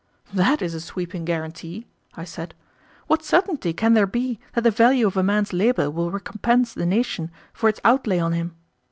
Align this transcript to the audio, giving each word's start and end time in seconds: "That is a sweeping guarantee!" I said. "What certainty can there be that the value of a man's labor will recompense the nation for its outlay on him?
"That 0.33 0.63
is 0.63 0.73
a 0.73 0.81
sweeping 0.81 1.25
guarantee!" 1.25 1.85
I 2.15 2.23
said. 2.23 2.55
"What 3.05 3.23
certainty 3.23 3.71
can 3.71 3.93
there 3.93 4.07
be 4.07 4.39
that 4.53 4.61
the 4.61 4.71
value 4.71 5.05
of 5.05 5.15
a 5.15 5.21
man's 5.21 5.53
labor 5.53 5.91
will 5.91 6.09
recompense 6.09 6.73
the 6.73 6.87
nation 6.87 7.29
for 7.53 7.69
its 7.69 7.79
outlay 7.85 8.17
on 8.17 8.31
him? 8.33 8.55